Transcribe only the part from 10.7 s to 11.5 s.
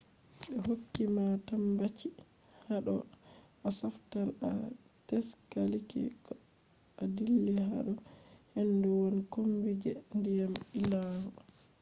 illangol